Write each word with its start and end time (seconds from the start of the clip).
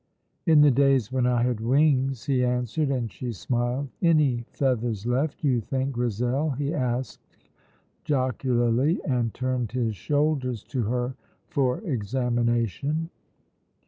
"In 0.47 0.61
the 0.61 0.71
days 0.71 1.11
when 1.11 1.27
I 1.27 1.43
had 1.43 1.59
wings," 1.59 2.25
he 2.25 2.43
answered, 2.43 2.89
and 2.89 3.11
she 3.11 3.31
smiled. 3.31 3.89
"Any 4.01 4.45
feathers 4.49 5.05
left, 5.05 5.43
do 5.43 5.47
you 5.47 5.61
think, 5.61 5.91
Grizel?" 5.91 6.49
he 6.57 6.73
asked 6.73 7.21
jocularly, 8.03 8.99
and 9.05 9.31
turned 9.31 9.73
his 9.73 9.95
shoulders 9.95 10.63
to 10.69 10.81
her 10.85 11.13
for 11.49 11.81
examination. 11.81 13.11